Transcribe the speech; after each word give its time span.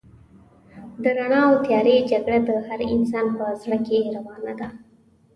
د 1.03 1.05
رڼا 1.17 1.41
او 1.49 1.55
تيارې 1.65 1.95
جګړه 2.11 2.39
د 2.47 2.49
هر 2.67 2.79
انسان 2.95 3.25
په 3.37 3.45
زړه 3.61 3.77
کې 3.87 3.99
روانه 4.15 4.53
ده. 4.59 4.67